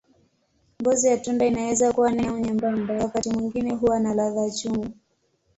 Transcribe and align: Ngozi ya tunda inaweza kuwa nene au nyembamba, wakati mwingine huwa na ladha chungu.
Ngozi 0.81 1.07
ya 1.07 1.17
tunda 1.17 1.45
inaweza 1.45 1.93
kuwa 1.93 2.11
nene 2.11 2.27
au 2.27 2.39
nyembamba, 2.39 2.93
wakati 2.93 3.29
mwingine 3.29 3.71
huwa 3.75 3.99
na 3.99 4.13
ladha 4.13 4.49
chungu. 4.51 4.93